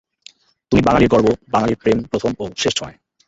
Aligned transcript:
তুমি 0.71 0.81
বাঙ্গালীর 0.81 1.11
গর্ব, 1.13 1.27
বাঙ্গালীর 1.53 1.79
প্রেম 1.81 1.97
প্রথম 2.11 2.31
ও 2.39 2.43
শেষ 2.61 2.73
ছোঁয়ায়। 2.77 2.97